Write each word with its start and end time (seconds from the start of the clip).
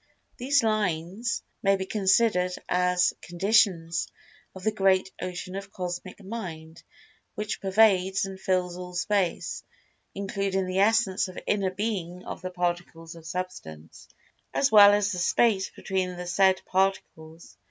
These 0.37 0.63
"lines" 0.63 1.43
may 1.61 1.75
be 1.75 1.85
considered 1.85 2.53
as 2.67 3.13
"conditions" 3.21 4.07
of 4.55 4.63
the 4.63 4.71
great 4.71 5.11
Ocean 5.21 5.55
of 5.55 5.71
Cosmic 5.71 6.23
Mind 6.23 6.81
which 7.35 7.61
pervades 7.61 8.25
and 8.25 8.39
fills 8.39 8.77
all 8.77 8.95
Space, 8.95 9.63
including 10.15 10.65
the 10.65 10.79
essence 10.79 11.29
or 11.29 11.37
inner 11.45 11.69
being 11.69 12.25
of 12.25 12.41
the 12.41 12.49
Particles 12.49 13.13
of 13.13 13.27
Substance, 13.27 14.07
as 14.55 14.71
well 14.71 14.91
as 14.95 15.11
the 15.11 15.19
space 15.19 15.69
between 15.69 16.15
the 16.17 16.25
said 16.25 16.63
Particles. 16.65 17.55